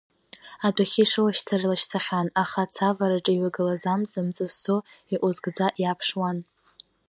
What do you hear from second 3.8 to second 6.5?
амза мҵысӡо, иҟәызгаӡа иааԥшуан.